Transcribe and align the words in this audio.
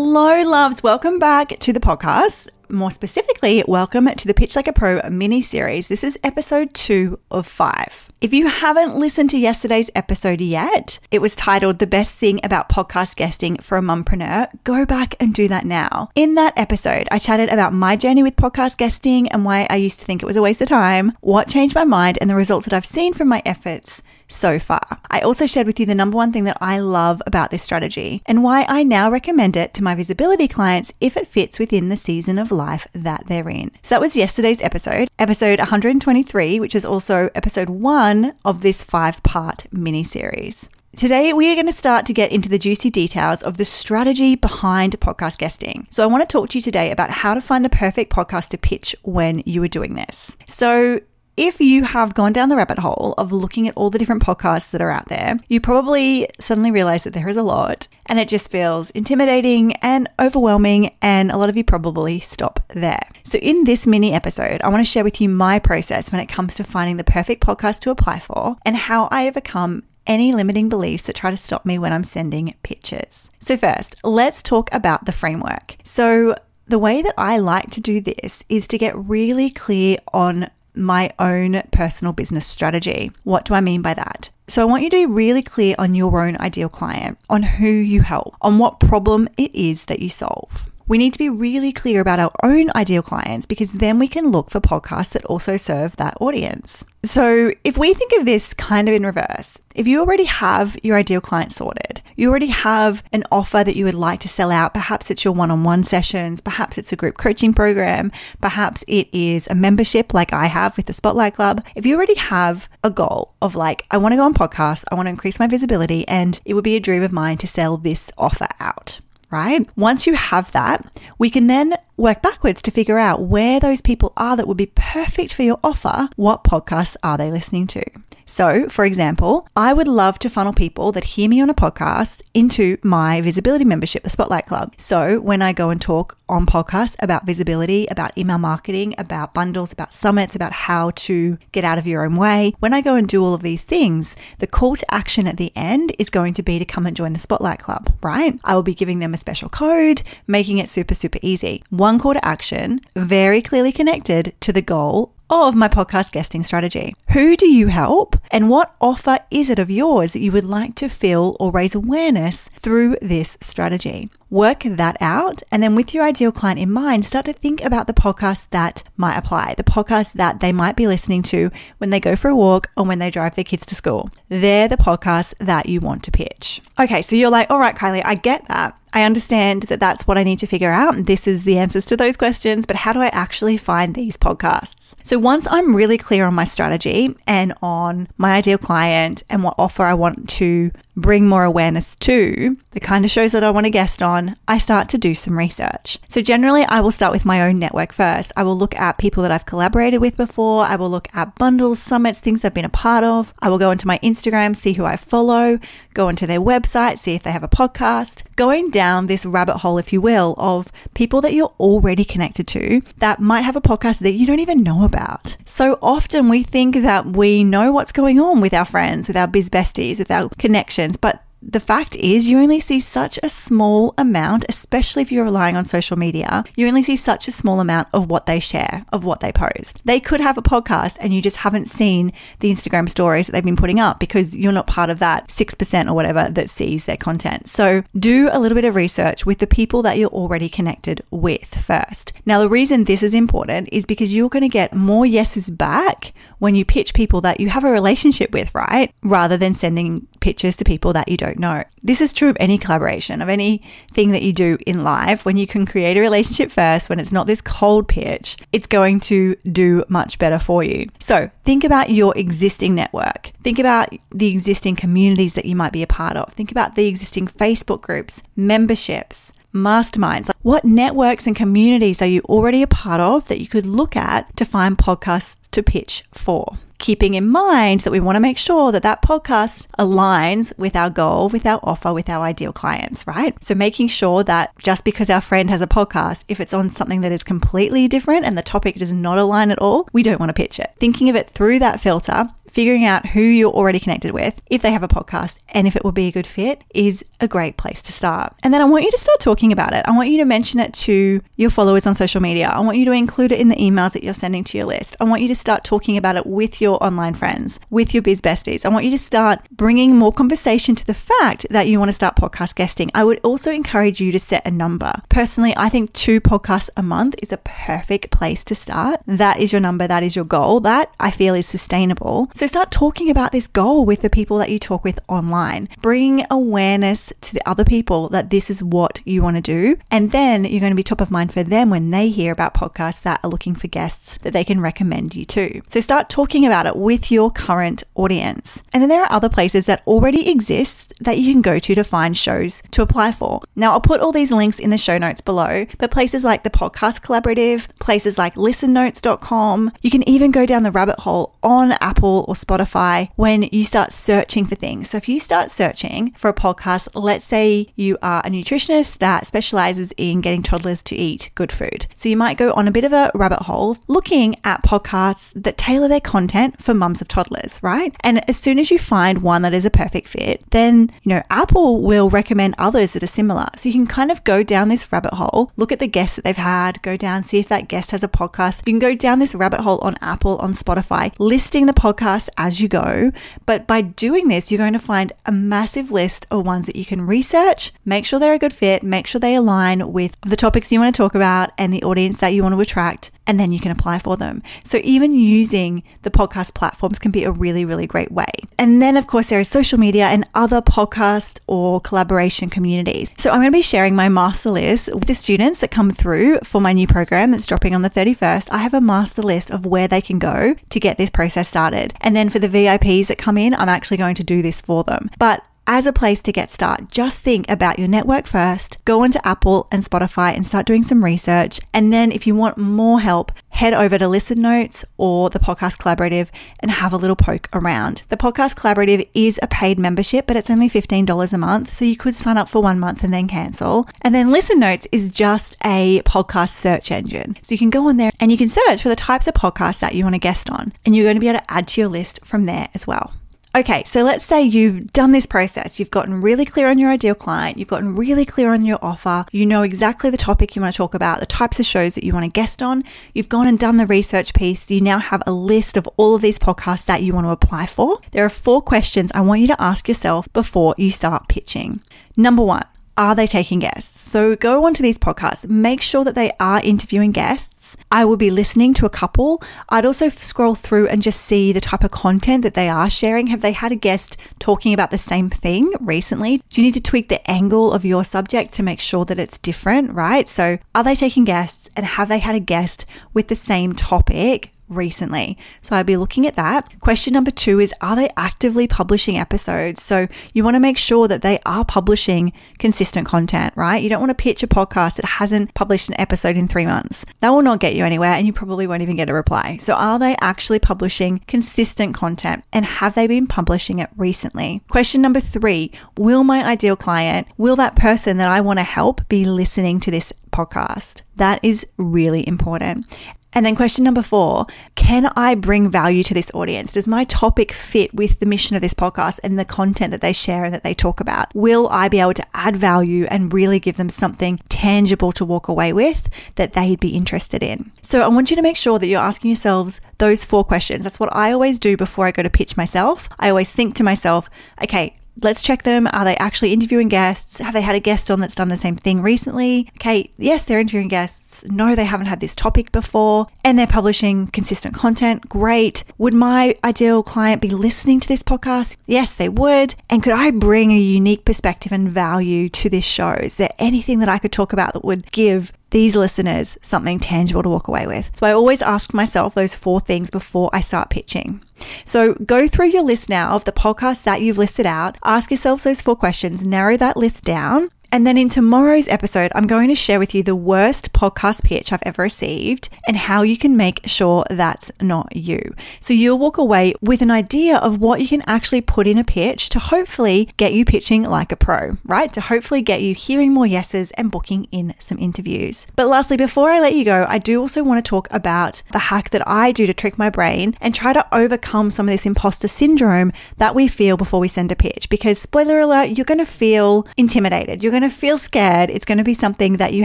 Hello, 0.00 0.48
loves. 0.48 0.80
Welcome 0.80 1.18
back 1.18 1.58
to 1.58 1.72
the 1.72 1.80
podcast. 1.80 2.48
More 2.68 2.92
specifically, 2.92 3.64
welcome 3.66 4.06
to 4.06 4.28
the 4.28 4.32
Pitch 4.32 4.54
Like 4.54 4.68
a 4.68 4.72
Pro 4.72 5.00
mini 5.10 5.42
series. 5.42 5.88
This 5.88 6.04
is 6.04 6.16
episode 6.22 6.72
two 6.72 7.18
of 7.32 7.48
five. 7.48 8.08
If 8.20 8.32
you 8.32 8.46
haven't 8.46 8.94
listened 8.94 9.30
to 9.30 9.38
yesterday's 9.38 9.90
episode 9.96 10.40
yet, 10.40 11.00
it 11.10 11.20
was 11.20 11.34
titled 11.34 11.80
The 11.80 11.86
Best 11.88 12.16
Thing 12.16 12.38
About 12.44 12.68
Podcast 12.68 13.16
Guesting 13.16 13.60
for 13.60 13.76
a 13.76 13.80
Mumpreneur. 13.80 14.48
Go 14.62 14.86
back 14.86 15.16
and 15.18 15.34
do 15.34 15.48
that 15.48 15.66
now. 15.66 16.10
In 16.14 16.34
that 16.34 16.52
episode, 16.56 17.08
I 17.10 17.18
chatted 17.18 17.48
about 17.48 17.72
my 17.72 17.96
journey 17.96 18.22
with 18.22 18.36
podcast 18.36 18.76
guesting 18.76 19.26
and 19.32 19.44
why 19.44 19.66
I 19.68 19.76
used 19.76 19.98
to 19.98 20.04
think 20.04 20.22
it 20.22 20.26
was 20.26 20.36
a 20.36 20.42
waste 20.42 20.60
of 20.60 20.68
time, 20.68 21.12
what 21.22 21.48
changed 21.48 21.74
my 21.74 21.84
mind, 21.84 22.18
and 22.20 22.30
the 22.30 22.36
results 22.36 22.66
that 22.66 22.74
I've 22.74 22.86
seen 22.86 23.14
from 23.14 23.26
my 23.26 23.42
efforts 23.44 24.00
so 24.28 24.58
far. 24.58 25.00
I 25.10 25.20
also 25.20 25.46
shared 25.46 25.66
with 25.66 25.80
you 25.80 25.86
the 25.86 25.94
number 25.94 26.16
one 26.16 26.32
thing 26.32 26.44
that 26.44 26.58
I 26.60 26.78
love 26.78 27.22
about 27.26 27.50
this 27.50 27.62
strategy 27.62 28.22
and 28.26 28.42
why 28.42 28.64
I 28.68 28.84
now 28.84 29.10
recommend 29.10 29.56
it 29.56 29.74
to 29.74 29.82
my 29.82 29.94
visibility 29.94 30.48
clients 30.48 30.92
if 31.00 31.16
it 31.16 31.26
fits 31.26 31.58
within 31.58 31.88
the 31.88 31.96
season 31.96 32.38
of 32.38 32.52
life 32.52 32.86
that 32.92 33.24
they're 33.26 33.48
in. 33.48 33.70
So 33.82 33.94
that 33.94 34.00
was 34.00 34.16
yesterday's 34.16 34.62
episode, 34.62 35.08
episode 35.18 35.58
123, 35.58 36.60
which 36.60 36.74
is 36.74 36.84
also 36.84 37.30
episode 37.34 37.70
one 37.70 38.34
of 38.44 38.60
this 38.60 38.84
five 38.84 39.22
part 39.22 39.66
mini 39.72 40.04
series. 40.04 40.68
Today, 40.96 41.32
we 41.32 41.48
are 41.52 41.54
going 41.54 41.66
to 41.66 41.72
start 41.72 42.06
to 42.06 42.12
get 42.12 42.32
into 42.32 42.48
the 42.48 42.58
juicy 42.58 42.90
details 42.90 43.42
of 43.42 43.56
the 43.56 43.64
strategy 43.64 44.34
behind 44.34 44.98
podcast 44.98 45.38
guesting. 45.38 45.86
So, 45.90 46.02
I 46.02 46.06
want 46.06 46.28
to 46.28 46.32
talk 46.32 46.48
to 46.48 46.58
you 46.58 46.62
today 46.62 46.90
about 46.90 47.10
how 47.10 47.34
to 47.34 47.40
find 47.40 47.64
the 47.64 47.70
perfect 47.70 48.12
podcast 48.12 48.48
to 48.48 48.58
pitch 48.58 48.96
when 49.02 49.42
you 49.46 49.62
are 49.62 49.68
doing 49.68 49.94
this. 49.94 50.36
So, 50.48 51.00
if 51.38 51.60
you 51.60 51.84
have 51.84 52.14
gone 52.14 52.32
down 52.32 52.48
the 52.48 52.56
rabbit 52.56 52.80
hole 52.80 53.14
of 53.16 53.30
looking 53.30 53.68
at 53.68 53.76
all 53.76 53.90
the 53.90 53.98
different 53.98 54.24
podcasts 54.24 54.70
that 54.70 54.82
are 54.82 54.90
out 54.90 55.08
there, 55.08 55.38
you 55.48 55.60
probably 55.60 56.28
suddenly 56.40 56.72
realize 56.72 57.04
that 57.04 57.12
there 57.12 57.28
is 57.28 57.36
a 57.36 57.42
lot 57.44 57.86
and 58.06 58.18
it 58.18 58.26
just 58.26 58.50
feels 58.50 58.90
intimidating 58.90 59.72
and 59.76 60.08
overwhelming. 60.18 60.96
And 61.00 61.30
a 61.30 61.36
lot 61.36 61.48
of 61.48 61.56
you 61.56 61.62
probably 61.62 62.18
stop 62.18 62.60
there. 62.74 63.02
So, 63.22 63.38
in 63.38 63.64
this 63.64 63.86
mini 63.86 64.12
episode, 64.12 64.60
I 64.62 64.68
want 64.68 64.80
to 64.80 64.90
share 64.90 65.04
with 65.04 65.20
you 65.20 65.28
my 65.28 65.60
process 65.60 66.10
when 66.10 66.20
it 66.20 66.28
comes 66.28 66.56
to 66.56 66.64
finding 66.64 66.96
the 66.96 67.04
perfect 67.04 67.46
podcast 67.46 67.80
to 67.80 67.90
apply 67.90 68.18
for 68.18 68.56
and 68.64 68.76
how 68.76 69.06
I 69.12 69.28
overcome 69.28 69.84
any 70.08 70.32
limiting 70.32 70.68
beliefs 70.68 71.04
that 71.04 71.14
try 71.14 71.30
to 71.30 71.36
stop 71.36 71.64
me 71.64 71.78
when 71.78 71.92
I'm 71.92 72.02
sending 72.02 72.56
pitches. 72.64 73.30
So, 73.38 73.56
first, 73.56 73.94
let's 74.02 74.42
talk 74.42 74.68
about 74.72 75.04
the 75.04 75.12
framework. 75.12 75.76
So, 75.84 76.34
the 76.66 76.78
way 76.78 77.00
that 77.00 77.14
I 77.16 77.38
like 77.38 77.70
to 77.70 77.80
do 77.80 78.00
this 78.00 78.42
is 78.48 78.66
to 78.66 78.76
get 78.76 78.96
really 78.96 79.50
clear 79.50 79.98
on 80.12 80.50
my 80.78 81.12
own 81.18 81.62
personal 81.70 82.12
business 82.12 82.46
strategy. 82.46 83.12
What 83.24 83.44
do 83.44 83.54
I 83.54 83.60
mean 83.60 83.82
by 83.82 83.94
that? 83.94 84.30
So, 84.46 84.62
I 84.62 84.64
want 84.64 84.82
you 84.82 84.90
to 84.90 84.96
be 84.96 85.06
really 85.06 85.42
clear 85.42 85.74
on 85.78 85.94
your 85.94 86.24
own 86.24 86.38
ideal 86.38 86.70
client, 86.70 87.18
on 87.28 87.42
who 87.42 87.68
you 87.68 88.00
help, 88.00 88.34
on 88.40 88.58
what 88.58 88.80
problem 88.80 89.28
it 89.36 89.54
is 89.54 89.84
that 89.86 90.00
you 90.00 90.08
solve. 90.08 90.70
We 90.88 90.96
need 90.96 91.12
to 91.12 91.18
be 91.18 91.28
really 91.28 91.70
clear 91.70 92.00
about 92.00 92.18
our 92.18 92.32
own 92.42 92.70
ideal 92.74 93.02
clients 93.02 93.44
because 93.44 93.72
then 93.72 93.98
we 93.98 94.08
can 94.08 94.30
look 94.30 94.50
for 94.50 94.58
podcasts 94.58 95.10
that 95.10 95.24
also 95.26 95.58
serve 95.58 95.94
that 95.96 96.16
audience. 96.18 96.82
So, 97.04 97.52
if 97.62 97.76
we 97.76 97.92
think 97.92 98.12
of 98.18 98.24
this 98.24 98.54
kind 98.54 98.88
of 98.88 98.94
in 98.94 99.04
reverse, 99.04 99.60
if 99.74 99.86
you 99.86 100.00
already 100.00 100.24
have 100.24 100.78
your 100.82 100.96
ideal 100.96 101.20
client 101.20 101.52
sorted, 101.52 102.00
you 102.16 102.30
already 102.30 102.46
have 102.46 103.04
an 103.12 103.22
offer 103.30 103.62
that 103.62 103.76
you 103.76 103.84
would 103.84 103.94
like 103.94 104.20
to 104.20 104.28
sell 104.28 104.50
out, 104.50 104.72
perhaps 104.72 105.10
it's 105.10 105.24
your 105.24 105.34
one 105.34 105.50
on 105.50 105.62
one 105.62 105.84
sessions, 105.84 106.40
perhaps 106.40 106.78
it's 106.78 106.92
a 106.92 106.96
group 106.96 107.18
coaching 107.18 107.52
program, 107.52 108.10
perhaps 108.40 108.82
it 108.88 109.08
is 109.12 109.46
a 109.48 109.54
membership 109.54 110.14
like 110.14 110.32
I 110.32 110.46
have 110.46 110.76
with 110.76 110.86
the 110.86 110.94
Spotlight 110.94 111.34
Club. 111.34 111.64
If 111.76 111.84
you 111.84 111.96
already 111.96 112.16
have 112.16 112.66
a 112.82 112.90
goal 112.90 113.34
of 113.42 113.54
like, 113.54 113.84
I 113.90 113.98
want 113.98 114.12
to 114.12 114.16
go 114.16 114.24
on 114.24 114.34
podcasts, 114.34 114.84
I 114.90 114.94
want 114.94 115.06
to 115.06 115.10
increase 115.10 115.38
my 115.38 115.46
visibility, 115.46 116.08
and 116.08 116.40
it 116.46 116.54
would 116.54 116.64
be 116.64 116.76
a 116.76 116.80
dream 116.80 117.02
of 117.02 117.12
mine 117.12 117.36
to 117.38 117.46
sell 117.46 117.76
this 117.76 118.10
offer 118.16 118.48
out 118.58 119.00
right? 119.30 119.68
Once 119.76 120.06
you 120.06 120.14
have 120.14 120.52
that, 120.52 120.86
we 121.18 121.30
can 121.30 121.46
then 121.46 121.74
work 121.96 122.22
backwards 122.22 122.62
to 122.62 122.70
figure 122.70 122.98
out 122.98 123.22
where 123.22 123.60
those 123.60 123.82
people 123.82 124.12
are 124.16 124.36
that 124.36 124.48
would 124.48 124.56
be 124.56 124.72
perfect 124.74 125.32
for 125.32 125.42
your 125.42 125.58
offer. 125.62 126.08
What 126.16 126.44
podcasts 126.44 126.96
are 127.02 127.18
they 127.18 127.30
listening 127.30 127.66
to? 127.68 127.84
So, 128.28 128.68
for 128.68 128.84
example, 128.84 129.48
I 129.56 129.72
would 129.72 129.88
love 129.88 130.18
to 130.20 130.30
funnel 130.30 130.52
people 130.52 130.92
that 130.92 131.04
hear 131.04 131.28
me 131.28 131.40
on 131.40 131.48
a 131.48 131.54
podcast 131.54 132.20
into 132.34 132.76
my 132.82 133.22
visibility 133.22 133.64
membership, 133.64 134.04
the 134.04 134.10
Spotlight 134.10 134.46
Club. 134.46 134.74
So, 134.76 135.18
when 135.18 135.40
I 135.40 135.54
go 135.54 135.70
and 135.70 135.80
talk 135.80 136.18
on 136.28 136.44
podcasts 136.44 136.94
about 137.00 137.24
visibility, 137.24 137.86
about 137.86 138.16
email 138.18 138.36
marketing, 138.36 138.94
about 138.98 139.32
bundles, 139.32 139.72
about 139.72 139.94
summits, 139.94 140.36
about 140.36 140.52
how 140.52 140.90
to 140.90 141.38
get 141.52 141.64
out 141.64 141.78
of 141.78 141.86
your 141.86 142.04
own 142.04 142.16
way, 142.16 142.54
when 142.60 142.74
I 142.74 142.82
go 142.82 142.96
and 142.96 143.08
do 143.08 143.24
all 143.24 143.32
of 143.32 143.42
these 143.42 143.64
things, 143.64 144.14
the 144.38 144.46
call 144.46 144.76
to 144.76 144.94
action 144.94 145.26
at 145.26 145.38
the 145.38 145.50
end 145.56 145.96
is 145.98 146.10
going 146.10 146.34
to 146.34 146.42
be 146.42 146.58
to 146.58 146.66
come 146.66 146.86
and 146.86 146.94
join 146.94 147.14
the 147.14 147.20
Spotlight 147.20 147.60
Club, 147.60 147.96
right? 148.02 148.38
I 148.44 148.54
will 148.54 148.62
be 148.62 148.74
giving 148.74 148.98
them 148.98 149.14
a 149.14 149.18
special 149.18 149.48
code, 149.48 150.02
making 150.26 150.58
it 150.58 150.68
super, 150.68 150.94
super 150.94 151.18
easy. 151.22 151.64
One 151.70 151.98
call 151.98 152.12
to 152.12 152.24
action, 152.24 152.82
very 152.94 153.40
clearly 153.40 153.72
connected 153.72 154.34
to 154.40 154.52
the 154.52 154.62
goal 154.62 155.14
of 155.30 155.54
my 155.54 155.68
podcast 155.68 156.12
guesting 156.12 156.42
strategy. 156.42 156.94
Who 157.10 157.36
do 157.36 157.46
you 157.46 157.68
help 157.68 158.16
and 158.30 158.48
what 158.48 158.74
offer 158.80 159.18
is 159.30 159.50
it 159.50 159.58
of 159.58 159.70
yours 159.70 160.12
that 160.12 160.20
you 160.20 160.32
would 160.32 160.44
like 160.44 160.74
to 160.76 160.88
fill 160.88 161.36
or 161.38 161.50
raise 161.50 161.74
awareness 161.74 162.48
through 162.58 162.96
this 163.02 163.36
strategy? 163.40 164.10
Work 164.30 164.62
that 164.64 164.96
out 165.00 165.42
and 165.50 165.62
then 165.62 165.74
with 165.74 165.94
your 165.94 166.04
ideal 166.04 166.32
client 166.32 166.60
in 166.60 166.70
mind, 166.70 167.04
start 167.04 167.26
to 167.26 167.32
think 167.32 167.62
about 167.62 167.86
the 167.86 167.94
podcast 167.94 168.46
that 168.50 168.82
might 168.96 169.16
apply, 169.16 169.54
the 169.56 169.64
podcast 169.64 170.14
that 170.14 170.40
they 170.40 170.52
might 170.52 170.76
be 170.76 170.86
listening 170.86 171.22
to 171.24 171.50
when 171.78 171.90
they 171.90 172.00
go 172.00 172.16
for 172.16 172.28
a 172.28 172.36
walk 172.36 172.68
or 172.76 172.84
when 172.84 172.98
they 172.98 173.10
drive 173.10 173.34
their 173.34 173.44
kids 173.44 173.66
to 173.66 173.74
school. 173.74 174.10
They're 174.28 174.68
the 174.68 174.76
podcasts 174.76 175.34
that 175.38 175.66
you 175.66 175.80
want 175.80 176.02
to 176.04 176.10
pitch. 176.10 176.60
Okay, 176.78 177.02
so 177.02 177.16
you're 177.16 177.30
like, 177.30 177.50
all 177.50 177.58
right, 177.58 177.76
Kylie, 177.76 178.02
I 178.04 178.14
get 178.14 178.46
that. 178.48 178.78
I 178.92 179.04
understand 179.04 179.64
that 179.64 179.80
that's 179.80 180.06
what 180.06 180.18
I 180.18 180.24
need 180.24 180.38
to 180.40 180.46
figure 180.46 180.70
out. 180.70 181.06
This 181.06 181.26
is 181.26 181.44
the 181.44 181.58
answers 181.58 181.86
to 181.86 181.96
those 181.96 182.16
questions. 182.16 182.66
But 182.66 182.76
how 182.76 182.92
do 182.92 183.00
I 183.00 183.08
actually 183.08 183.56
find 183.56 183.94
these 183.94 184.16
podcasts? 184.16 184.94
So 185.04 185.18
once 185.18 185.46
I'm 185.50 185.74
really 185.74 185.98
clear 185.98 186.26
on 186.26 186.34
my 186.34 186.44
strategy 186.44 187.14
and 187.26 187.52
on 187.62 188.08
my 188.16 188.34
ideal 188.34 188.58
client 188.58 189.22
and 189.28 189.42
what 189.42 189.54
offer 189.58 189.84
I 189.84 189.94
want 189.94 190.28
to 190.30 190.70
bring 190.98 191.26
more 191.26 191.44
awareness 191.44 191.94
to, 191.96 192.56
the 192.72 192.80
kind 192.80 193.04
of 193.04 193.10
shows 193.10 193.32
that 193.32 193.44
I 193.44 193.50
want 193.50 193.64
to 193.64 193.70
guest 193.70 194.02
on, 194.02 194.34
I 194.46 194.58
start 194.58 194.88
to 194.90 194.98
do 194.98 195.14
some 195.14 195.38
research. 195.38 195.98
So 196.08 196.20
generally, 196.20 196.64
I 196.64 196.80
will 196.80 196.90
start 196.90 197.12
with 197.12 197.24
my 197.24 197.42
own 197.42 197.58
network 197.58 197.92
first. 197.92 198.32
I 198.36 198.42
will 198.42 198.56
look 198.56 198.74
at 198.74 198.98
people 198.98 199.22
that 199.22 199.32
I've 199.32 199.46
collaborated 199.46 200.00
with 200.00 200.16
before. 200.16 200.64
I 200.64 200.76
will 200.76 200.90
look 200.90 201.08
at 201.14 201.36
bundles, 201.36 201.78
summits, 201.78 202.20
things 202.20 202.44
I've 202.44 202.54
been 202.54 202.64
a 202.64 202.70
part 202.70 203.04
of. 203.04 203.32
I 203.38 203.48
will 203.48 203.58
go 203.58 203.70
into 203.70 203.86
my 203.86 203.98
Instagram, 204.02 204.56
see 204.56 204.72
who 204.72 204.84
I 204.84 204.96
follow, 204.96 205.58
go 205.94 206.08
onto 206.08 206.26
their 206.26 206.40
website, 206.40 206.98
see 206.98 207.14
if 207.14 207.22
they 207.22 207.32
have 207.32 207.44
a 207.44 207.48
podcast. 207.48 208.22
Going 208.36 208.70
down 208.70 209.06
this 209.06 209.24
rabbit 209.24 209.58
hole, 209.58 209.78
if 209.78 209.92
you 209.92 210.00
will, 210.00 210.34
of 210.36 210.70
people 210.94 211.20
that 211.20 211.32
you're 211.32 211.54
already 211.60 212.04
connected 212.04 212.48
to 212.48 212.82
that 212.98 213.20
might 213.20 213.42
have 213.42 213.56
a 213.56 213.60
podcast 213.60 214.00
that 214.00 214.12
you 214.12 214.26
don't 214.26 214.40
even 214.40 214.62
know 214.62 214.84
about. 214.84 215.36
So 215.44 215.78
often 215.80 216.28
we 216.28 216.42
think 216.42 216.76
that 216.76 217.06
we 217.06 217.44
know 217.44 217.72
what's 217.72 217.92
going 217.92 218.18
on 218.20 218.40
with 218.40 218.52
our 218.52 218.64
friends, 218.64 219.08
with 219.08 219.16
our 219.16 219.26
biz 219.28 219.48
besties, 219.48 219.98
with 219.98 220.10
our 220.10 220.28
connections, 220.38 220.87
but 220.96 221.27
the 221.40 221.60
fact 221.60 221.96
is, 221.96 222.26
you 222.26 222.38
only 222.38 222.60
see 222.60 222.80
such 222.80 223.18
a 223.22 223.28
small 223.28 223.94
amount, 223.96 224.44
especially 224.48 225.02
if 225.02 225.12
you're 225.12 225.24
relying 225.24 225.56
on 225.56 225.64
social 225.64 225.96
media. 225.96 226.44
You 226.56 226.66
only 226.66 226.82
see 226.82 226.96
such 226.96 227.28
a 227.28 227.32
small 227.32 227.60
amount 227.60 227.88
of 227.92 228.10
what 228.10 228.26
they 228.26 228.40
share, 228.40 228.84
of 228.92 229.04
what 229.04 229.20
they 229.20 229.32
post. 229.32 229.80
They 229.84 230.00
could 230.00 230.20
have 230.20 230.36
a 230.36 230.42
podcast 230.42 230.96
and 231.00 231.14
you 231.14 231.22
just 231.22 231.36
haven't 231.36 231.68
seen 231.68 232.12
the 232.40 232.52
Instagram 232.52 232.88
stories 232.88 233.26
that 233.26 233.32
they've 233.32 233.44
been 233.44 233.56
putting 233.56 233.80
up 233.80 234.00
because 234.00 234.34
you're 234.34 234.52
not 234.52 234.66
part 234.66 234.90
of 234.90 234.98
that 234.98 235.28
6% 235.28 235.88
or 235.88 235.94
whatever 235.94 236.28
that 236.30 236.50
sees 236.50 236.84
their 236.86 236.96
content. 236.96 237.48
So 237.48 237.82
do 237.96 238.28
a 238.32 238.40
little 238.40 238.56
bit 238.56 238.64
of 238.64 238.74
research 238.74 239.24
with 239.24 239.38
the 239.38 239.46
people 239.46 239.82
that 239.82 239.98
you're 239.98 240.10
already 240.10 240.48
connected 240.48 241.02
with 241.10 241.54
first. 241.54 242.12
Now, 242.26 242.40
the 242.40 242.48
reason 242.48 242.84
this 242.84 243.02
is 243.02 243.14
important 243.14 243.68
is 243.72 243.86
because 243.86 244.14
you're 244.14 244.28
going 244.28 244.42
to 244.42 244.48
get 244.48 244.74
more 244.74 245.06
yeses 245.06 245.50
back 245.50 246.12
when 246.38 246.54
you 246.54 246.64
pitch 246.64 246.94
people 246.94 247.20
that 247.20 247.40
you 247.40 247.48
have 247.48 247.64
a 247.64 247.70
relationship 247.70 248.32
with, 248.32 248.54
right? 248.54 248.92
Rather 249.02 249.36
than 249.36 249.54
sending 249.54 250.06
pitches 250.20 250.56
to 250.56 250.64
people 250.64 250.92
that 250.92 251.08
you 251.08 251.16
don't 251.16 251.27
know. 251.36 251.64
This 251.82 252.00
is 252.00 252.12
true 252.12 252.28
of 252.28 252.36
any 252.38 252.58
collaboration, 252.58 253.20
of 253.22 253.28
anything 253.28 254.10
that 254.12 254.22
you 254.22 254.32
do 254.32 254.58
in 254.66 254.84
life. 254.84 255.24
When 255.24 255.36
you 255.36 255.46
can 255.46 255.66
create 255.66 255.96
a 255.96 256.00
relationship 256.00 256.50
first, 256.50 256.88
when 256.88 257.00
it's 257.00 257.12
not 257.12 257.26
this 257.26 257.40
cold 257.40 257.88
pitch, 257.88 258.36
it's 258.52 258.66
going 258.66 259.00
to 259.00 259.34
do 259.50 259.84
much 259.88 260.18
better 260.18 260.38
for 260.38 260.62
you. 260.62 260.88
So 261.00 261.30
think 261.44 261.64
about 261.64 261.90
your 261.90 262.16
existing 262.16 262.74
network. 262.74 263.32
Think 263.42 263.58
about 263.58 263.88
the 264.12 264.28
existing 264.28 264.76
communities 264.76 265.34
that 265.34 265.44
you 265.44 265.56
might 265.56 265.72
be 265.72 265.82
a 265.82 265.86
part 265.86 266.16
of. 266.16 266.32
Think 266.32 266.50
about 266.50 266.74
the 266.74 266.86
existing 266.86 267.26
Facebook 267.26 267.80
groups, 267.80 268.22
memberships, 268.36 269.32
masterminds. 269.54 270.30
What 270.42 270.64
networks 270.64 271.26
and 271.26 271.34
communities 271.34 272.02
are 272.02 272.06
you 272.06 272.20
already 272.22 272.62
a 272.62 272.66
part 272.66 273.00
of 273.00 273.28
that 273.28 273.40
you 273.40 273.48
could 273.48 273.66
look 273.66 273.96
at 273.96 274.36
to 274.36 274.44
find 274.44 274.76
podcasts 274.76 275.48
to 275.50 275.62
pitch 275.62 276.04
for? 276.12 276.58
Keeping 276.78 277.14
in 277.14 277.28
mind 277.28 277.80
that 277.80 277.90
we 277.90 278.00
want 278.00 278.16
to 278.16 278.20
make 278.20 278.38
sure 278.38 278.72
that 278.72 278.82
that 278.82 279.02
podcast 279.02 279.66
aligns 279.78 280.56
with 280.58 280.76
our 280.76 280.90
goal, 280.90 281.28
with 281.28 281.46
our 281.46 281.60
offer, 281.62 281.92
with 281.92 282.08
our 282.08 282.22
ideal 282.24 282.52
clients, 282.52 283.06
right? 283.06 283.42
So 283.42 283.54
making 283.54 283.88
sure 283.88 284.24
that 284.24 284.52
just 284.62 284.84
because 284.84 285.10
our 285.10 285.20
friend 285.20 285.50
has 285.50 285.60
a 285.60 285.66
podcast, 285.66 286.24
if 286.28 286.40
it's 286.40 286.54
on 286.54 286.70
something 286.70 287.00
that 287.02 287.12
is 287.12 287.24
completely 287.24 287.88
different 287.88 288.24
and 288.24 288.38
the 288.38 288.42
topic 288.42 288.76
does 288.76 288.92
not 288.92 289.18
align 289.18 289.50
at 289.50 289.58
all, 289.58 289.88
we 289.92 290.02
don't 290.02 290.20
want 290.20 290.30
to 290.30 290.34
pitch 290.34 290.58
it. 290.58 290.72
Thinking 290.78 291.08
of 291.08 291.16
it 291.16 291.28
through 291.28 291.58
that 291.58 291.80
filter 291.80 292.28
figuring 292.50 292.84
out 292.84 293.06
who 293.06 293.20
you're 293.20 293.52
already 293.52 293.78
connected 293.78 294.12
with, 294.12 294.42
if 294.50 294.62
they 294.62 294.72
have 294.72 294.82
a 294.82 294.88
podcast, 294.88 295.36
and 295.50 295.68
if 295.68 295.76
it 295.76 295.84
will 295.84 295.92
be 295.92 296.08
a 296.08 296.12
good 296.12 296.26
fit 296.26 296.64
is 296.74 297.04
a 297.20 297.28
great 297.28 297.56
place 297.56 297.80
to 297.82 297.92
start. 297.92 298.34
And 298.42 298.52
then 298.52 298.60
I 298.60 298.64
want 298.64 298.84
you 298.84 298.90
to 298.90 298.98
start 298.98 299.20
talking 299.20 299.52
about 299.52 299.72
it. 299.74 299.84
I 299.86 299.92
want 299.92 300.08
you 300.08 300.18
to 300.18 300.24
mention 300.24 300.58
it 300.58 300.74
to 300.74 301.22
your 301.36 301.50
followers 301.50 301.86
on 301.86 301.94
social 301.94 302.20
media. 302.20 302.48
I 302.48 302.58
want 302.58 302.76
you 302.76 302.84
to 302.86 302.90
include 302.90 303.30
it 303.30 303.38
in 303.38 303.48
the 303.48 303.54
emails 303.54 303.92
that 303.92 304.02
you're 304.02 304.12
sending 304.12 304.42
to 304.42 304.58
your 304.58 304.66
list. 304.66 304.96
I 304.98 305.04
want 305.04 305.22
you 305.22 305.28
to 305.28 305.36
start 305.36 305.62
talking 305.62 305.96
about 305.96 306.16
it 306.16 306.26
with 306.26 306.60
your 306.60 306.67
online 306.76 307.14
friends, 307.14 307.58
with 307.70 307.94
your 307.94 308.02
biz 308.02 308.20
besties. 308.20 308.64
I 308.64 308.68
want 308.68 308.84
you 308.84 308.90
to 308.90 308.98
start 308.98 309.40
bringing 309.50 309.96
more 309.96 310.12
conversation 310.12 310.74
to 310.74 310.86
the 310.86 310.94
fact 310.94 311.46
that 311.50 311.66
you 311.68 311.78
want 311.78 311.88
to 311.88 311.92
start 311.94 312.16
podcast 312.16 312.54
guesting. 312.54 312.90
I 312.94 313.04
would 313.04 313.20
also 313.22 313.50
encourage 313.50 314.00
you 314.00 314.12
to 314.12 314.18
set 314.18 314.46
a 314.46 314.50
number. 314.50 314.92
Personally, 315.08 315.54
I 315.56 315.68
think 315.68 315.92
two 315.92 316.20
podcasts 316.20 316.70
a 316.76 316.82
month 316.82 317.14
is 317.22 317.32
a 317.32 317.38
perfect 317.38 318.10
place 318.10 318.44
to 318.44 318.54
start. 318.54 319.00
That 319.06 319.40
is 319.40 319.52
your 319.52 319.60
number, 319.60 319.86
that 319.86 320.02
is 320.02 320.14
your 320.14 320.24
goal. 320.24 320.60
That 320.60 320.92
I 321.00 321.10
feel 321.10 321.34
is 321.34 321.46
sustainable. 321.46 322.30
So 322.34 322.46
start 322.46 322.70
talking 322.70 323.10
about 323.10 323.32
this 323.32 323.46
goal 323.46 323.84
with 323.84 324.02
the 324.02 324.10
people 324.10 324.38
that 324.38 324.50
you 324.50 324.58
talk 324.58 324.84
with 324.84 325.00
online. 325.08 325.68
Bring 325.80 326.24
awareness 326.30 327.12
to 327.22 327.34
the 327.34 327.48
other 327.48 327.64
people 327.64 328.08
that 328.10 328.30
this 328.30 328.50
is 328.50 328.62
what 328.62 329.00
you 329.04 329.22
want 329.22 329.36
to 329.36 329.42
do. 329.42 329.76
And 329.90 330.10
then 330.10 330.44
you're 330.44 330.60
going 330.60 330.72
to 330.72 330.76
be 330.76 330.82
top 330.82 331.00
of 331.00 331.10
mind 331.10 331.32
for 331.32 331.42
them 331.42 331.70
when 331.70 331.90
they 331.90 332.08
hear 332.10 332.32
about 332.32 332.54
podcasts 332.54 333.02
that 333.02 333.20
are 333.22 333.30
looking 333.30 333.54
for 333.54 333.68
guests 333.68 334.18
that 334.18 334.32
they 334.32 334.44
can 334.44 334.60
recommend 334.60 335.14
you 335.14 335.24
to. 335.26 335.62
So 335.68 335.80
start 335.80 336.08
talking 336.08 336.46
about 336.46 336.57
it 336.66 336.76
with 336.76 337.10
your 337.10 337.30
current 337.30 337.84
audience. 337.94 338.62
And 338.72 338.82
then 338.82 338.88
there 338.88 339.02
are 339.02 339.12
other 339.12 339.28
places 339.28 339.66
that 339.66 339.82
already 339.86 340.28
exist 340.30 340.92
that 341.00 341.18
you 341.18 341.32
can 341.32 341.42
go 341.42 341.58
to 341.58 341.74
to 341.74 341.84
find 341.84 342.16
shows 342.16 342.62
to 342.70 342.82
apply 342.82 343.12
for. 343.12 343.40
Now, 343.56 343.72
I'll 343.72 343.80
put 343.80 344.00
all 344.00 344.12
these 344.12 344.32
links 344.32 344.58
in 344.58 344.70
the 344.70 344.78
show 344.78 344.98
notes 344.98 345.20
below, 345.20 345.66
but 345.78 345.90
places 345.90 346.24
like 346.24 346.42
the 346.42 346.50
Podcast 346.50 347.02
Collaborative, 347.02 347.68
places 347.78 348.18
like 348.18 348.34
listennotes.com, 348.34 349.72
you 349.82 349.90
can 349.90 350.08
even 350.08 350.30
go 350.30 350.46
down 350.46 350.62
the 350.62 350.70
rabbit 350.70 351.00
hole 351.00 351.36
on 351.42 351.72
Apple 351.72 352.24
or 352.28 352.34
Spotify 352.34 353.10
when 353.16 353.42
you 353.52 353.64
start 353.64 353.92
searching 353.92 354.46
for 354.46 354.54
things. 354.54 354.90
So 354.90 354.96
if 354.96 355.08
you 355.08 355.20
start 355.20 355.50
searching 355.50 356.12
for 356.16 356.28
a 356.28 356.34
podcast, 356.34 356.88
let's 356.94 357.24
say 357.24 357.68
you 357.76 357.98
are 358.02 358.20
a 358.24 358.30
nutritionist 358.30 358.98
that 358.98 359.26
specializes 359.26 359.92
in 359.96 360.20
getting 360.20 360.42
toddlers 360.42 360.82
to 360.84 360.96
eat 360.96 361.30
good 361.34 361.52
food. 361.52 361.86
So 361.94 362.08
you 362.08 362.16
might 362.16 362.38
go 362.38 362.52
on 362.52 362.68
a 362.68 362.72
bit 362.72 362.84
of 362.84 362.92
a 362.92 363.10
rabbit 363.14 363.42
hole 363.42 363.76
looking 363.86 364.36
at 364.44 364.62
podcasts 364.62 365.32
that 365.34 365.58
tailor 365.58 365.88
their 365.88 366.00
content 366.00 366.47
for 366.52 366.74
mums 366.74 367.00
of 367.00 367.08
toddlers, 367.08 367.58
right? 367.62 367.94
And 368.00 368.28
as 368.28 368.36
soon 368.36 368.58
as 368.58 368.70
you 368.70 368.78
find 368.78 369.22
one 369.22 369.42
that 369.42 369.54
is 369.54 369.64
a 369.64 369.70
perfect 369.70 370.08
fit, 370.08 370.44
then, 370.50 370.90
you 371.02 371.10
know, 371.10 371.22
Apple 371.30 371.82
will 371.82 372.10
recommend 372.10 372.54
others 372.58 372.92
that 372.92 373.02
are 373.02 373.08
similar. 373.08 373.46
So 373.56 373.68
you 373.68 373.74
can 373.74 373.86
kind 373.86 374.10
of 374.10 374.24
go 374.24 374.42
down 374.42 374.68
this 374.68 374.90
rabbit 374.92 375.14
hole, 375.14 375.52
look 375.56 375.72
at 375.72 375.78
the 375.78 375.86
guests 375.86 376.16
that 376.16 376.24
they've 376.24 376.36
had, 376.36 376.82
go 376.82 376.96
down, 376.96 377.24
see 377.24 377.38
if 377.38 377.48
that 377.48 377.68
guest 377.68 377.90
has 377.90 378.02
a 378.02 378.08
podcast. 378.08 378.62
You 378.66 378.72
can 378.72 378.78
go 378.78 378.94
down 378.94 379.18
this 379.18 379.34
rabbit 379.34 379.60
hole 379.60 379.78
on 379.78 379.96
Apple, 380.00 380.36
on 380.38 380.52
Spotify, 380.52 381.12
listing 381.18 381.66
the 381.66 381.72
podcast 381.72 382.28
as 382.36 382.60
you 382.60 382.68
go. 382.68 383.12
But 383.46 383.66
by 383.66 383.82
doing 383.82 384.28
this, 384.28 384.50
you're 384.50 384.58
going 384.58 384.72
to 384.72 384.78
find 384.78 385.12
a 385.26 385.32
massive 385.32 385.90
list 385.90 386.26
of 386.30 386.46
ones 386.46 386.66
that 386.66 386.76
you 386.76 386.84
can 386.84 387.02
research, 387.02 387.72
make 387.84 388.06
sure 388.06 388.18
they're 388.18 388.34
a 388.34 388.38
good 388.38 388.52
fit, 388.52 388.82
make 388.82 389.06
sure 389.06 389.20
they 389.20 389.34
align 389.34 389.92
with 389.92 390.16
the 390.22 390.36
topics 390.36 390.72
you 390.72 390.80
want 390.80 390.94
to 390.94 390.96
talk 390.96 391.14
about 391.14 391.50
and 391.58 391.72
the 391.72 391.82
audience 391.82 392.18
that 392.18 392.28
you 392.28 392.42
want 392.42 392.54
to 392.54 392.60
attract, 392.60 393.10
and 393.28 393.38
then 393.38 393.52
you 393.52 393.60
can 393.60 393.70
apply 393.70 394.00
for 394.00 394.16
them. 394.16 394.42
So 394.64 394.80
even 394.82 395.12
using 395.12 395.84
the 396.02 396.10
podcast 396.10 396.54
platforms 396.54 396.98
can 396.98 397.12
be 397.12 397.22
a 397.22 397.30
really, 397.30 397.64
really 397.64 397.86
great 397.86 398.10
way. 398.10 398.32
And 398.58 398.82
then, 398.82 398.96
of 398.96 399.06
course, 399.06 399.28
there 399.28 399.38
is 399.38 399.48
social 399.48 399.78
media 399.78 400.06
and 400.06 400.26
other 400.34 400.60
podcast 400.60 401.38
or 401.46 401.80
collaboration 401.80 402.50
communities. 402.50 403.08
So 403.18 403.30
I'm 403.30 403.40
going 403.40 403.52
to 403.52 403.56
be 403.56 403.62
sharing 403.62 403.94
my 403.94 404.08
master 404.08 404.50
list 404.50 404.92
with 404.92 405.04
the 405.04 405.14
students 405.14 405.60
that 405.60 405.70
come 405.70 405.90
through 405.90 406.40
for 406.40 406.60
my 406.60 406.72
new 406.72 406.86
program 406.86 407.30
that's 407.30 407.46
dropping 407.46 407.74
on 407.74 407.82
the 407.82 407.90
31st. 407.90 408.48
I 408.50 408.58
have 408.58 408.74
a 408.74 408.80
master 408.80 409.22
list 409.22 409.50
of 409.50 409.66
where 409.66 409.86
they 409.86 410.00
can 410.00 410.18
go 410.18 410.56
to 410.70 410.80
get 410.80 410.96
this 410.96 411.10
process 411.10 411.48
started. 411.48 411.94
And 412.00 412.16
then 412.16 412.30
for 412.30 412.38
the 412.38 412.48
VIPs 412.48 413.08
that 413.08 413.18
come 413.18 413.36
in, 413.36 413.54
I'm 413.54 413.68
actually 413.68 413.98
going 413.98 414.14
to 414.16 414.24
do 414.24 414.40
this 414.40 414.60
for 414.60 414.82
them. 414.84 415.10
But 415.18 415.44
as 415.68 415.86
a 415.86 415.92
place 415.92 416.22
to 416.22 416.32
get 416.32 416.50
started, 416.50 416.90
just 416.90 417.20
think 417.20 417.48
about 417.50 417.78
your 417.78 417.88
network 417.88 418.26
first. 418.26 418.82
Go 418.86 419.02
onto 419.02 419.18
Apple 419.22 419.68
and 419.70 419.84
Spotify 419.84 420.34
and 420.34 420.46
start 420.46 420.66
doing 420.66 420.82
some 420.82 421.04
research. 421.04 421.60
And 421.74 421.92
then 421.92 422.10
if 422.10 422.26
you 422.26 422.34
want 422.34 422.56
more 422.56 423.00
help, 423.00 423.32
head 423.50 423.74
over 423.74 423.98
to 423.98 424.08
Listen 424.08 424.40
Notes 424.40 424.82
or 424.96 425.28
the 425.28 425.38
Podcast 425.38 425.76
Collaborative 425.76 426.30
and 426.60 426.70
have 426.70 426.94
a 426.94 426.96
little 426.96 427.16
poke 427.16 427.50
around. 427.52 428.02
The 428.08 428.16
Podcast 428.16 428.54
Collaborative 428.54 429.06
is 429.12 429.38
a 429.42 429.46
paid 429.46 429.78
membership, 429.78 430.26
but 430.26 430.36
it's 430.36 430.48
only 430.48 430.70
$15 430.70 431.32
a 431.34 431.38
month. 431.38 431.70
So 431.70 431.84
you 431.84 431.96
could 431.96 432.14
sign 432.14 432.38
up 432.38 432.48
for 432.48 432.62
one 432.62 432.80
month 432.80 433.04
and 433.04 433.12
then 433.12 433.28
cancel. 433.28 433.86
And 434.00 434.14
then 434.14 434.32
Listen 434.32 434.58
Notes 434.58 434.88
is 434.90 435.10
just 435.10 435.54
a 435.62 436.00
podcast 436.06 436.54
search 436.54 436.90
engine. 436.90 437.36
So 437.42 437.52
you 437.52 437.58
can 437.58 437.68
go 437.68 437.88
on 437.90 437.98
there 437.98 438.12
and 438.18 438.32
you 438.32 438.38
can 438.38 438.48
search 438.48 438.82
for 438.82 438.88
the 438.88 438.96
types 438.96 439.26
of 439.26 439.34
podcasts 439.34 439.80
that 439.80 439.94
you 439.94 440.04
want 440.04 440.14
to 440.14 440.18
guest 440.18 440.48
on. 440.48 440.72
And 440.86 440.96
you're 440.96 441.04
going 441.04 441.16
to 441.16 441.20
be 441.20 441.28
able 441.28 441.40
to 441.40 441.52
add 441.52 441.68
to 441.68 441.82
your 441.82 441.90
list 441.90 442.24
from 442.24 442.46
there 442.46 442.70
as 442.74 442.86
well. 442.86 443.12
Okay, 443.56 443.82
so 443.84 444.02
let's 444.02 444.24
say 444.24 444.42
you've 444.42 444.92
done 444.92 445.12
this 445.12 445.26
process. 445.26 445.80
You've 445.80 445.90
gotten 445.90 446.20
really 446.20 446.44
clear 446.44 446.68
on 446.68 446.78
your 446.78 446.90
ideal 446.90 447.14
client. 447.14 447.58
You've 447.58 447.66
gotten 447.66 447.96
really 447.96 448.26
clear 448.26 448.52
on 448.52 448.64
your 448.64 448.78
offer. 448.82 449.24
You 449.32 449.46
know 449.46 449.62
exactly 449.62 450.10
the 450.10 450.18
topic 450.18 450.54
you 450.54 450.62
want 450.62 450.74
to 450.74 450.76
talk 450.76 450.94
about, 450.94 451.20
the 451.20 451.26
types 451.26 451.58
of 451.58 451.66
shows 451.66 451.94
that 451.94 452.04
you 452.04 452.12
want 452.12 452.24
to 452.24 452.30
guest 452.30 452.62
on. 452.62 452.84
You've 453.14 453.30
gone 453.30 453.46
and 453.46 453.58
done 453.58 453.78
the 453.78 453.86
research 453.86 454.34
piece. 454.34 454.70
You 454.70 454.82
now 454.82 454.98
have 454.98 455.22
a 455.26 455.32
list 455.32 455.76
of 455.76 455.88
all 455.96 456.14
of 456.14 456.20
these 456.20 456.38
podcasts 456.38 456.84
that 456.84 457.02
you 457.02 457.14
want 457.14 457.26
to 457.26 457.30
apply 457.30 457.66
for. 457.66 457.98
There 458.12 458.24
are 458.24 458.30
four 458.30 458.60
questions 458.60 459.10
I 459.14 459.22
want 459.22 459.40
you 459.40 459.46
to 459.48 459.60
ask 459.60 459.88
yourself 459.88 460.30
before 460.32 460.74
you 460.76 460.92
start 460.92 461.28
pitching. 461.28 461.80
Number 462.16 462.42
one, 462.42 462.66
are 462.98 463.14
they 463.14 463.28
taking 463.28 463.60
guests? 463.60 464.00
So 464.00 464.34
go 464.34 464.66
onto 464.66 464.82
these 464.82 464.98
podcasts, 464.98 465.48
make 465.48 465.80
sure 465.80 466.04
that 466.04 466.16
they 466.16 466.32
are 466.40 466.60
interviewing 466.62 467.12
guests. 467.12 467.76
I 467.92 468.04
will 468.04 468.16
be 468.16 468.30
listening 468.30 468.74
to 468.74 468.86
a 468.86 468.90
couple. 468.90 469.40
I'd 469.68 469.86
also 469.86 470.08
scroll 470.08 470.56
through 470.56 470.88
and 470.88 471.00
just 471.00 471.20
see 471.20 471.52
the 471.52 471.60
type 471.60 471.84
of 471.84 471.92
content 471.92 472.42
that 472.42 472.54
they 472.54 472.68
are 472.68 472.90
sharing. 472.90 473.28
Have 473.28 473.40
they 473.40 473.52
had 473.52 473.70
a 473.70 473.76
guest 473.76 474.16
talking 474.40 474.74
about 474.74 474.90
the 474.90 474.98
same 474.98 475.30
thing 475.30 475.72
recently? 475.80 476.42
Do 476.50 476.60
you 476.60 476.66
need 476.66 476.74
to 476.74 476.82
tweak 476.82 477.08
the 477.08 477.30
angle 477.30 477.72
of 477.72 477.84
your 477.84 478.02
subject 478.04 478.52
to 478.54 478.62
make 478.64 478.80
sure 478.80 479.04
that 479.04 479.18
it's 479.18 479.38
different, 479.38 479.92
right? 479.92 480.28
So 480.28 480.58
are 480.74 480.84
they 480.84 480.96
taking 480.96 481.24
guests 481.24 481.70
and 481.76 481.86
have 481.86 482.08
they 482.08 482.18
had 482.18 482.34
a 482.34 482.40
guest 482.40 482.84
with 483.14 483.28
the 483.28 483.36
same 483.36 483.74
topic 483.74 484.50
recently. 484.68 485.38
So 485.62 485.76
I'd 485.76 485.86
be 485.86 485.96
looking 485.96 486.26
at 486.26 486.36
that. 486.36 486.80
Question 486.80 487.12
number 487.12 487.30
two 487.30 487.60
is 487.60 487.72
Are 487.80 487.96
they 487.96 488.10
actively 488.16 488.66
publishing 488.66 489.18
episodes? 489.18 489.82
So 489.82 490.08
you 490.32 490.44
want 490.44 490.54
to 490.54 490.60
make 490.60 490.78
sure 490.78 491.08
that 491.08 491.22
they 491.22 491.40
are 491.44 491.64
publishing 491.64 492.32
consistent 492.58 493.06
content, 493.06 493.54
right? 493.56 493.82
You 493.82 493.88
don't 493.88 494.00
want 494.00 494.10
to 494.10 494.22
pitch 494.22 494.42
a 494.42 494.48
podcast 494.48 494.96
that 494.96 495.04
hasn't 495.04 495.54
published 495.54 495.88
an 495.88 496.00
episode 496.00 496.36
in 496.36 496.48
three 496.48 496.66
months. 496.66 497.04
That 497.20 497.30
will 497.30 497.42
not 497.42 497.60
get 497.60 497.74
you 497.74 497.84
anywhere 497.84 498.12
and 498.12 498.26
you 498.26 498.32
probably 498.32 498.66
won't 498.66 498.82
even 498.82 498.96
get 498.96 499.10
a 499.10 499.14
reply. 499.14 499.58
So 499.60 499.74
are 499.74 499.98
they 499.98 500.16
actually 500.20 500.58
publishing 500.58 501.20
consistent 501.26 501.94
content 501.94 502.44
and 502.52 502.64
have 502.64 502.94
they 502.94 503.06
been 503.06 503.26
publishing 503.26 503.78
it 503.78 503.90
recently? 503.96 504.62
Question 504.68 505.02
number 505.02 505.20
three 505.20 505.72
Will 505.96 506.24
my 506.24 506.44
ideal 506.44 506.76
client, 506.76 507.28
will 507.36 507.56
that 507.56 507.76
person 507.76 508.16
that 508.18 508.28
I 508.28 508.40
want 508.40 508.58
to 508.58 508.64
help 508.64 509.08
be 509.08 509.24
listening 509.24 509.80
to 509.80 509.90
this 509.90 510.12
podcast? 510.30 511.02
That 511.16 511.40
is 511.42 511.66
really 511.76 512.26
important. 512.26 512.86
And 513.34 513.44
then 513.44 513.54
question 513.54 513.84
number 513.84 514.02
four 514.02 514.46
Can 514.74 515.06
I 515.16 515.34
bring 515.34 515.70
value 515.70 516.02
to 516.04 516.14
this 516.14 516.30
audience? 516.34 516.72
Does 516.72 516.88
my 516.88 517.04
topic 517.04 517.52
fit 517.52 517.92
with 517.94 518.20
the 518.20 518.26
mission 518.26 518.56
of 518.56 518.62
this 518.62 518.74
podcast 518.74 519.20
and 519.22 519.38
the 519.38 519.44
content 519.44 519.90
that 519.90 520.00
they 520.00 520.12
share 520.12 520.44
and 520.44 520.54
that 520.54 520.62
they 520.62 520.74
talk 520.74 521.00
about? 521.00 521.34
Will 521.34 521.68
I 521.68 521.88
be 521.88 522.00
able 522.00 522.14
to 522.14 522.26
add 522.34 522.56
value 522.56 523.06
and 523.10 523.32
really 523.32 523.60
give 523.60 523.76
them 523.76 523.90
something 523.90 524.40
tangible 524.48 525.12
to 525.12 525.24
walk 525.24 525.48
away 525.48 525.72
with 525.72 526.08
that 526.36 526.54
they'd 526.54 526.80
be 526.80 526.96
interested 526.96 527.42
in? 527.42 527.70
So 527.82 528.02
I 528.02 528.08
want 528.08 528.30
you 528.30 528.36
to 528.36 528.42
make 528.42 528.56
sure 528.56 528.78
that 528.78 528.86
you're 528.86 529.00
asking 529.00 529.30
yourselves 529.30 529.80
those 529.98 530.24
four 530.24 530.44
questions. 530.44 530.82
That's 530.82 531.00
what 531.00 531.14
I 531.14 531.32
always 531.32 531.58
do 531.58 531.76
before 531.76 532.06
I 532.06 532.12
go 532.12 532.22
to 532.22 532.30
pitch 532.30 532.56
myself. 532.56 533.08
I 533.18 533.28
always 533.28 533.50
think 533.50 533.74
to 533.76 533.84
myself, 533.84 534.30
okay, 534.62 534.96
let's 535.22 535.42
check 535.42 535.62
them. 535.62 535.88
Are 535.92 536.04
they 536.04 536.16
actually 536.16 536.52
interviewing 536.52 536.88
guests? 536.88 537.38
Have 537.38 537.54
they 537.54 537.62
had 537.62 537.74
a 537.74 537.80
guest 537.80 538.10
on 538.10 538.20
that's 538.20 538.34
done 538.34 538.48
the 538.48 538.56
same 538.56 538.76
thing 538.76 539.02
recently? 539.02 539.70
Okay, 539.76 540.10
yes, 540.18 540.44
they're 540.44 540.58
interviewing 540.58 540.88
guests. 540.88 541.44
No, 541.46 541.74
they 541.74 541.84
haven't 541.84 542.06
had 542.06 542.20
this 542.20 542.34
topic 542.34 542.72
before. 542.72 543.26
And 543.44 543.58
they're 543.58 543.66
publishing 543.66 544.28
consistent 544.28 544.74
content. 544.74 545.28
Great. 545.28 545.84
Would 545.98 546.14
my 546.14 546.56
ideal 546.64 547.02
client 547.02 547.40
be 547.40 547.50
listening 547.50 548.00
to 548.00 548.08
this 548.08 548.22
podcast? 548.22 548.76
Yes, 548.86 549.14
they 549.14 549.28
would. 549.28 549.74
And 549.90 550.02
could 550.02 550.12
I 550.12 550.30
bring 550.30 550.72
a 550.72 550.78
unique 550.78 551.24
perspective 551.24 551.72
and 551.72 551.90
value 551.90 552.48
to 552.50 552.68
this 552.68 552.84
show? 552.84 553.12
Is 553.12 553.36
there 553.36 553.52
anything 553.58 553.98
that 554.00 554.08
I 554.08 554.18
could 554.18 554.32
talk 554.32 554.52
about 554.52 554.72
that 554.74 554.84
would 554.84 555.10
give 555.12 555.52
these 555.70 555.94
listeners 555.94 556.56
something 556.62 556.98
tangible 556.98 557.42
to 557.42 557.48
walk 557.48 557.68
away 557.68 557.86
with. 557.86 558.10
So 558.16 558.26
I 558.26 558.32
always 558.32 558.62
ask 558.62 558.94
myself 558.94 559.34
those 559.34 559.54
four 559.54 559.80
things 559.80 560.10
before 560.10 560.50
I 560.52 560.60
start 560.60 560.90
pitching. 560.90 561.42
So 561.84 562.14
go 562.14 562.48
through 562.48 562.68
your 562.68 562.84
list 562.84 563.08
now 563.08 563.34
of 563.34 563.44
the 563.44 563.52
podcasts 563.52 564.04
that 564.04 564.22
you've 564.22 564.38
listed 564.38 564.66
out, 564.66 564.96
ask 565.04 565.30
yourselves 565.30 565.64
those 565.64 565.80
four 565.80 565.96
questions, 565.96 566.44
narrow 566.44 566.76
that 566.76 566.96
list 566.96 567.24
down, 567.24 567.70
And 567.90 568.06
then 568.06 568.18
in 568.18 568.28
tomorrow's 568.28 568.86
episode, 568.88 569.32
I'm 569.34 569.46
going 569.46 569.68
to 569.68 569.74
share 569.74 569.98
with 569.98 570.14
you 570.14 570.22
the 570.22 570.36
worst 570.36 570.92
podcast 570.92 571.42
pitch 571.42 571.72
I've 571.72 571.82
ever 571.84 572.02
received 572.02 572.68
and 572.86 572.96
how 572.96 573.22
you 573.22 573.38
can 573.38 573.56
make 573.56 573.80
sure 573.86 574.24
that's 574.28 574.70
not 574.80 575.16
you. 575.16 575.54
So 575.80 575.94
you'll 575.94 576.18
walk 576.18 576.36
away 576.36 576.74
with 576.82 577.00
an 577.00 577.10
idea 577.10 577.56
of 577.56 577.80
what 577.80 578.02
you 578.02 578.08
can 578.08 578.22
actually 578.26 578.60
put 578.60 578.86
in 578.86 578.98
a 578.98 579.04
pitch 579.04 579.48
to 579.50 579.58
hopefully 579.58 580.28
get 580.36 580.52
you 580.52 580.66
pitching 580.66 581.02
like 581.02 581.32
a 581.32 581.36
pro, 581.36 581.78
right? 581.86 582.12
To 582.12 582.20
hopefully 582.20 582.60
get 582.60 582.82
you 582.82 582.94
hearing 582.94 583.32
more 583.32 583.46
yeses 583.46 583.90
and 583.92 584.10
booking 584.10 584.44
in 584.52 584.74
some 584.78 584.98
interviews. 584.98 585.66
But 585.74 585.88
lastly, 585.88 586.18
before 586.18 586.50
I 586.50 586.60
let 586.60 586.74
you 586.74 586.84
go, 586.84 587.06
I 587.08 587.16
do 587.18 587.40
also 587.40 587.62
want 587.62 587.82
to 587.82 587.88
talk 587.88 588.06
about 588.10 588.62
the 588.70 588.78
hack 588.78 589.10
that 589.10 589.26
I 589.26 589.50
do 589.50 589.66
to 589.66 589.72
trick 589.72 589.96
my 589.96 590.10
brain 590.10 590.54
and 590.60 590.74
try 590.74 590.92
to 590.92 591.06
overcome 591.14 591.70
some 591.70 591.88
of 591.88 591.92
this 591.92 592.04
imposter 592.04 592.48
syndrome 592.48 593.12
that 593.38 593.54
we 593.54 593.66
feel 593.66 593.96
before 593.96 594.20
we 594.20 594.28
send 594.28 594.52
a 594.52 594.56
pitch. 594.56 594.90
Because, 594.90 595.18
spoiler 595.18 595.60
alert, 595.60 595.96
you're 595.96 596.04
going 596.04 596.18
to 596.18 596.26
feel 596.26 596.86
intimidated. 596.98 597.62
You're 597.62 597.77
going 597.78 597.90
to 597.90 597.96
feel 597.96 598.18
scared. 598.18 598.70
It's 598.70 598.84
going 598.84 598.98
to 598.98 599.04
be 599.04 599.14
something 599.14 599.54
that 599.54 599.72
you 599.72 599.84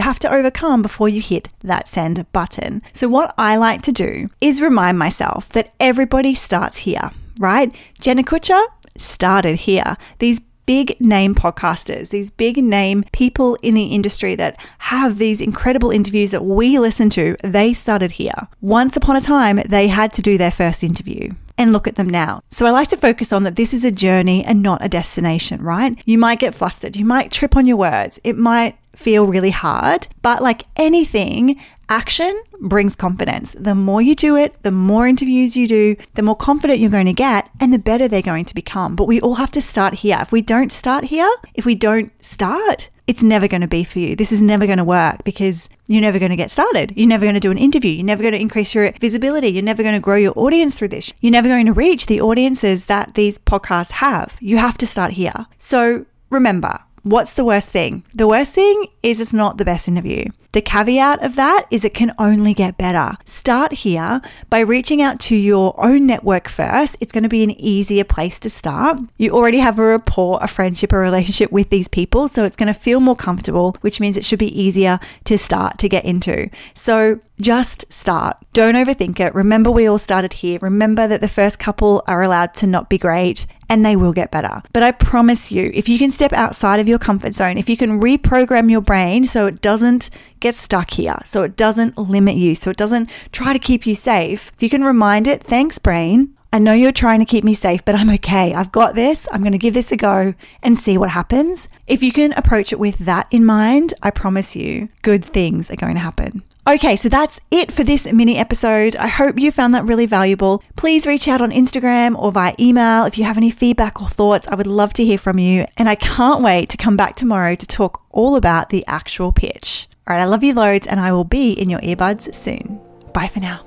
have 0.00 0.18
to 0.20 0.32
overcome 0.32 0.82
before 0.82 1.08
you 1.08 1.20
hit 1.20 1.48
that 1.60 1.86
send 1.86 2.30
button. 2.32 2.82
So, 2.92 3.08
what 3.08 3.34
I 3.38 3.56
like 3.56 3.82
to 3.82 3.92
do 3.92 4.30
is 4.40 4.60
remind 4.60 4.98
myself 4.98 5.48
that 5.50 5.72
everybody 5.78 6.34
starts 6.34 6.78
here, 6.78 7.10
right? 7.38 7.74
Jenna 8.00 8.24
Kutcher 8.24 8.64
started 8.96 9.56
here. 9.56 9.96
These 10.18 10.40
big 10.66 10.98
name 11.00 11.34
podcasters, 11.34 12.08
these 12.08 12.30
big 12.30 12.56
name 12.56 13.04
people 13.12 13.56
in 13.62 13.74
the 13.74 13.86
industry 13.86 14.34
that 14.34 14.58
have 14.78 15.18
these 15.18 15.40
incredible 15.40 15.90
interviews 15.90 16.30
that 16.30 16.44
we 16.44 16.78
listen 16.78 17.10
to, 17.10 17.36
they 17.44 17.72
started 17.72 18.12
here. 18.12 18.48
Once 18.60 18.96
upon 18.96 19.14
a 19.14 19.20
time, 19.20 19.60
they 19.68 19.88
had 19.88 20.12
to 20.14 20.22
do 20.22 20.38
their 20.38 20.50
first 20.50 20.82
interview 20.82 21.30
and 21.56 21.72
look 21.72 21.86
at 21.86 21.96
them 21.96 22.08
now. 22.08 22.42
So 22.50 22.66
I 22.66 22.70
like 22.70 22.88
to 22.88 22.96
focus 22.96 23.32
on 23.32 23.42
that 23.44 23.56
this 23.56 23.72
is 23.74 23.84
a 23.84 23.90
journey 23.90 24.44
and 24.44 24.62
not 24.62 24.84
a 24.84 24.88
destination, 24.88 25.62
right? 25.62 26.00
You 26.04 26.18
might 26.18 26.40
get 26.40 26.54
flustered, 26.54 26.96
you 26.96 27.04
might 27.04 27.32
trip 27.32 27.56
on 27.56 27.66
your 27.66 27.76
words, 27.76 28.18
it 28.24 28.36
might 28.36 28.78
feel 28.94 29.26
really 29.26 29.50
hard, 29.50 30.06
but 30.22 30.42
like 30.42 30.64
anything, 30.76 31.60
action 31.88 32.42
brings 32.60 32.96
confidence. 32.96 33.54
The 33.58 33.74
more 33.74 34.00
you 34.00 34.14
do 34.14 34.36
it, 34.36 34.62
the 34.62 34.70
more 34.70 35.06
interviews 35.06 35.56
you 35.56 35.66
do, 35.68 35.96
the 36.14 36.22
more 36.22 36.36
confident 36.36 36.80
you're 36.80 36.90
going 36.90 37.06
to 37.06 37.12
get 37.12 37.50
and 37.60 37.72
the 37.72 37.78
better 37.78 38.08
they're 38.08 38.22
going 38.22 38.44
to 38.46 38.54
become. 38.54 38.96
But 38.96 39.08
we 39.08 39.20
all 39.20 39.34
have 39.36 39.50
to 39.52 39.60
start 39.60 39.94
here. 39.94 40.18
If 40.20 40.32
we 40.32 40.42
don't 40.42 40.72
start 40.72 41.04
here, 41.04 41.30
if 41.54 41.66
we 41.66 41.74
don't 41.74 42.12
start, 42.24 42.88
it's 43.06 43.22
never 43.22 43.48
going 43.48 43.60
to 43.60 43.68
be 43.68 43.84
for 43.84 43.98
you. 43.98 44.16
This 44.16 44.32
is 44.32 44.40
never 44.40 44.66
going 44.66 44.78
to 44.78 44.84
work 44.84 45.24
because 45.24 45.68
you're 45.86 46.00
never 46.00 46.18
going 46.18 46.30
to 46.30 46.36
get 46.36 46.50
started. 46.50 46.92
You're 46.96 47.08
never 47.08 47.24
going 47.24 47.34
to 47.34 47.40
do 47.40 47.50
an 47.50 47.58
interview. 47.58 47.92
You're 47.92 48.04
never 48.04 48.22
going 48.22 48.32
to 48.32 48.40
increase 48.40 48.74
your 48.74 48.92
visibility. 49.00 49.48
You're 49.48 49.62
never 49.62 49.82
going 49.82 49.94
to 49.94 50.00
grow 50.00 50.16
your 50.16 50.32
audience 50.36 50.78
through 50.78 50.88
this. 50.88 51.12
You're 51.20 51.32
never 51.32 51.48
going 51.48 51.66
to 51.66 51.72
reach 51.72 52.06
the 52.06 52.20
audiences 52.20 52.86
that 52.86 53.14
these 53.14 53.38
podcasts 53.38 53.90
have. 53.90 54.36
You 54.40 54.56
have 54.56 54.78
to 54.78 54.86
start 54.86 55.12
here. 55.12 55.46
So 55.58 56.06
remember, 56.30 56.80
what's 57.04 57.34
the 57.34 57.44
worst 57.44 57.70
thing? 57.70 58.02
The 58.14 58.26
worst 58.26 58.52
thing 58.52 58.86
is 59.02 59.20
it's 59.20 59.32
not 59.32 59.58
the 59.58 59.64
best 59.64 59.86
interview. 59.86 60.24
The 60.52 60.62
caveat 60.62 61.22
of 61.22 61.34
that 61.34 61.66
is 61.70 61.84
it 61.84 61.94
can 61.94 62.14
only 62.16 62.54
get 62.54 62.78
better. 62.78 63.16
Start 63.24 63.72
here 63.72 64.22
by 64.50 64.60
reaching 64.60 65.02
out 65.02 65.18
to 65.20 65.36
your 65.36 65.74
own 65.84 66.06
network 66.06 66.48
first. 66.48 66.96
It's 67.00 67.12
going 67.12 67.24
to 67.24 67.28
be 67.28 67.42
an 67.42 67.50
easier 67.60 68.04
place 68.04 68.38
to 68.40 68.50
start. 68.50 69.00
You 69.18 69.32
already 69.32 69.58
have 69.58 69.78
a 69.78 69.84
rapport, 69.84 70.38
a 70.40 70.46
friendship, 70.46 70.92
a 70.92 70.98
relationship 70.98 71.50
with 71.50 71.70
these 71.70 71.88
people, 71.88 72.28
so 72.28 72.44
it's 72.44 72.56
going 72.56 72.72
to 72.72 72.78
feel 72.78 73.00
more 73.00 73.16
comfortable, 73.16 73.76
which 73.80 73.98
means 73.98 74.16
it 74.16 74.24
should 74.24 74.38
be 74.38 74.60
easier 74.60 75.00
to 75.24 75.36
start 75.36 75.78
to 75.78 75.88
get 75.88 76.04
into. 76.04 76.48
So 76.74 77.18
just 77.40 77.92
start. 77.92 78.38
Don't 78.52 78.74
overthink 78.74 79.18
it. 79.20 79.34
Remember, 79.34 79.70
we 79.70 79.86
all 79.86 79.98
started 79.98 80.34
here. 80.34 80.58
Remember 80.62 81.08
that 81.08 81.20
the 81.20 81.28
first 81.28 81.58
couple 81.58 82.02
are 82.06 82.22
allowed 82.22 82.54
to 82.54 82.66
not 82.66 82.88
be 82.88 82.98
great 82.98 83.46
and 83.68 83.84
they 83.84 83.96
will 83.96 84.12
get 84.12 84.30
better. 84.30 84.62
But 84.72 84.82
I 84.82 84.92
promise 84.92 85.50
you, 85.50 85.70
if 85.74 85.88
you 85.88 85.98
can 85.98 86.10
step 86.10 86.32
outside 86.32 86.80
of 86.80 86.88
your 86.88 86.98
comfort 86.98 87.34
zone, 87.34 87.58
if 87.58 87.68
you 87.68 87.76
can 87.76 88.00
reprogram 88.00 88.70
your 88.70 88.80
brain 88.80 89.26
so 89.26 89.46
it 89.46 89.60
doesn't 89.60 90.10
get 90.40 90.54
stuck 90.54 90.90
here, 90.90 91.18
so 91.24 91.42
it 91.42 91.56
doesn't 91.56 91.98
limit 91.98 92.36
you, 92.36 92.54
so 92.54 92.70
it 92.70 92.76
doesn't 92.76 93.10
try 93.32 93.52
to 93.52 93.58
keep 93.58 93.86
you 93.86 93.94
safe, 93.94 94.52
if 94.54 94.62
you 94.62 94.70
can 94.70 94.84
remind 94.84 95.26
it, 95.26 95.42
thanks, 95.42 95.78
brain. 95.78 96.34
I 96.52 96.60
know 96.60 96.72
you're 96.72 96.92
trying 96.92 97.18
to 97.18 97.24
keep 97.24 97.42
me 97.42 97.54
safe, 97.54 97.84
but 97.84 97.96
I'm 97.96 98.10
okay. 98.10 98.54
I've 98.54 98.70
got 98.70 98.94
this. 98.94 99.26
I'm 99.32 99.40
going 99.40 99.50
to 99.50 99.58
give 99.58 99.74
this 99.74 99.90
a 99.90 99.96
go 99.96 100.34
and 100.62 100.78
see 100.78 100.96
what 100.96 101.10
happens. 101.10 101.68
If 101.88 102.00
you 102.00 102.12
can 102.12 102.32
approach 102.34 102.72
it 102.72 102.78
with 102.78 102.98
that 102.98 103.26
in 103.32 103.44
mind, 103.44 103.92
I 104.02 104.12
promise 104.12 104.54
you, 104.54 104.88
good 105.02 105.24
things 105.24 105.68
are 105.68 105.74
going 105.74 105.94
to 105.94 106.00
happen. 106.00 106.44
Okay, 106.66 106.96
so 106.96 107.10
that's 107.10 107.40
it 107.50 107.70
for 107.70 107.84
this 107.84 108.10
mini 108.10 108.38
episode. 108.38 108.96
I 108.96 109.06
hope 109.06 109.38
you 109.38 109.52
found 109.52 109.74
that 109.74 109.84
really 109.84 110.06
valuable. 110.06 110.62
Please 110.76 111.06
reach 111.06 111.28
out 111.28 111.42
on 111.42 111.50
Instagram 111.50 112.18
or 112.18 112.32
via 112.32 112.54
email 112.58 113.04
if 113.04 113.18
you 113.18 113.24
have 113.24 113.36
any 113.36 113.50
feedback 113.50 114.00
or 114.00 114.08
thoughts. 114.08 114.48
I 114.48 114.54
would 114.54 114.66
love 114.66 114.94
to 114.94 115.04
hear 115.04 115.18
from 115.18 115.38
you. 115.38 115.66
And 115.76 115.90
I 115.90 115.94
can't 115.94 116.42
wait 116.42 116.70
to 116.70 116.78
come 116.78 116.96
back 116.96 117.16
tomorrow 117.16 117.54
to 117.54 117.66
talk 117.66 118.02
all 118.10 118.34
about 118.34 118.70
the 118.70 118.82
actual 118.86 119.30
pitch. 119.30 119.88
All 120.08 120.16
right, 120.16 120.22
I 120.22 120.24
love 120.24 120.42
you 120.42 120.54
loads, 120.54 120.86
and 120.86 121.00
I 121.00 121.12
will 121.12 121.24
be 121.24 121.52
in 121.52 121.68
your 121.68 121.80
earbuds 121.80 122.34
soon. 122.34 122.80
Bye 123.12 123.28
for 123.28 123.40
now. 123.40 123.64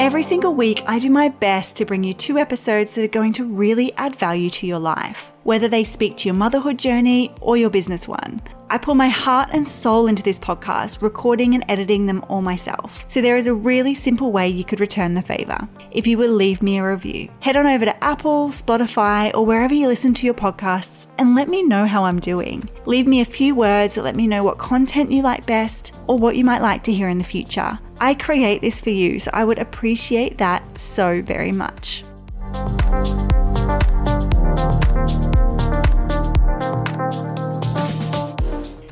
Every 0.00 0.24
single 0.24 0.54
week, 0.54 0.82
I 0.86 0.98
do 0.98 1.08
my 1.08 1.28
best 1.28 1.76
to 1.76 1.84
bring 1.84 2.02
you 2.02 2.14
two 2.14 2.36
episodes 2.36 2.94
that 2.94 3.04
are 3.04 3.08
going 3.08 3.32
to 3.34 3.44
really 3.44 3.92
add 3.94 4.16
value 4.16 4.50
to 4.50 4.66
your 4.66 4.80
life, 4.80 5.30
whether 5.44 5.68
they 5.68 5.84
speak 5.84 6.16
to 6.16 6.28
your 6.28 6.34
motherhood 6.34 6.78
journey 6.78 7.32
or 7.40 7.56
your 7.56 7.70
business 7.70 8.08
one. 8.08 8.42
I 8.70 8.78
pour 8.78 8.96
my 8.96 9.08
heart 9.08 9.50
and 9.52 9.66
soul 9.66 10.08
into 10.08 10.22
this 10.24 10.38
podcast, 10.38 11.00
recording 11.00 11.54
and 11.54 11.64
editing 11.68 12.06
them 12.06 12.24
all 12.28 12.42
myself. 12.42 13.04
So 13.06 13.22
there 13.22 13.36
is 13.36 13.46
a 13.46 13.54
really 13.54 13.94
simple 13.94 14.32
way 14.32 14.48
you 14.48 14.64
could 14.64 14.80
return 14.80 15.14
the 15.14 15.22
favor. 15.22 15.68
If 15.92 16.08
you 16.08 16.18
would 16.18 16.30
leave 16.30 16.60
me 16.60 16.78
a 16.78 16.88
review, 16.90 17.28
head 17.38 17.56
on 17.56 17.66
over 17.66 17.84
to 17.84 18.04
Apple, 18.04 18.48
Spotify, 18.48 19.32
or 19.32 19.46
wherever 19.46 19.74
you 19.74 19.86
listen 19.86 20.12
to 20.14 20.26
your 20.26 20.34
podcasts 20.34 21.06
and 21.18 21.36
let 21.36 21.48
me 21.48 21.62
know 21.62 21.86
how 21.86 22.04
I'm 22.04 22.18
doing. 22.18 22.68
Leave 22.86 23.06
me 23.06 23.20
a 23.20 23.24
few 23.24 23.54
words 23.54 23.94
that 23.94 24.02
let 24.02 24.16
me 24.16 24.26
know 24.26 24.42
what 24.42 24.58
content 24.58 25.12
you 25.12 25.22
like 25.22 25.46
best 25.46 25.94
or 26.08 26.18
what 26.18 26.34
you 26.34 26.44
might 26.44 26.62
like 26.62 26.82
to 26.84 26.92
hear 26.92 27.08
in 27.08 27.18
the 27.18 27.22
future. 27.22 27.78
I 28.04 28.12
create 28.12 28.60
this 28.60 28.82
for 28.82 28.90
you, 28.90 29.18
so 29.18 29.30
I 29.32 29.46
would 29.46 29.58
appreciate 29.58 30.36
that 30.36 30.62
so 30.78 31.22
very 31.22 31.52
much. 31.52 32.04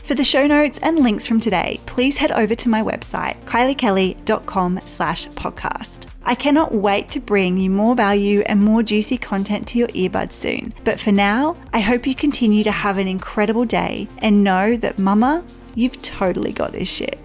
For 0.03 0.15
the 0.15 0.25
show 0.25 0.47
notes 0.47 0.79
and 0.83 1.01
links 1.01 1.27
from 1.27 1.41
today, 1.41 1.79
please 1.85 2.17
head 2.17 2.33
over 2.33 2.55
to 2.55 2.71
my 2.71 2.81
website, 2.81 3.39
kyliekelly.com 3.45 4.81
slash 4.87 5.29
podcast. 5.29 6.07
I 6.23 6.35
cannot 6.35 6.73
wait 6.73 7.11
to 7.11 7.21
bring 7.21 7.59
you 7.59 7.69
more 7.69 7.95
value 7.95 8.41
and 8.47 8.63
more 8.63 8.83
juicy 8.83 9.19
content 9.19 9.69
to 9.69 9.79
your 9.79 9.89
earbuds 9.89 10.33
soon. 10.33 10.73
But 10.85 10.99
for 10.99 11.13
now, 11.13 11.59
I 11.75 11.81
hope 11.81 12.07
you 12.07 12.15
continue 12.15 12.65
to 12.65 12.71
have 12.71 12.97
an 12.97 13.09
incredible 13.09 13.67
day 13.67 14.09
and 14.19 14.43
know 14.43 14.75
that 14.79 14.99
mama, 14.99 15.45
you've 15.75 16.01
totally 16.01 16.53
got 16.53 16.73
this 16.73 16.89
shit. 16.89 17.19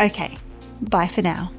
Okay, 0.00 0.38
bye 0.80 1.08
for 1.08 1.22
now. 1.22 1.50